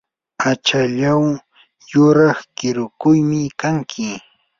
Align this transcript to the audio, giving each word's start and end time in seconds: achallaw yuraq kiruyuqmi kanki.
achallaw 0.49 1.23
yuraq 1.91 2.39
kiruyuqmi 2.57 3.39
kanki. 3.59 4.09